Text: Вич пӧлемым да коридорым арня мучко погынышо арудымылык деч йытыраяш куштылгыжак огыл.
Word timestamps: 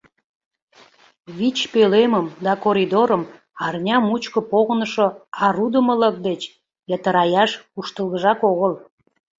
Вич 1.37 1.57
пӧлемым 1.71 2.25
да 2.45 2.53
коридорым 2.65 3.23
арня 3.65 3.97
мучко 4.07 4.39
погынышо 4.51 5.07
арудымылык 5.45 6.15
деч 6.27 6.41
йытыраяш 6.89 7.51
куштылгыжак 7.73 8.39
огыл. 8.51 8.73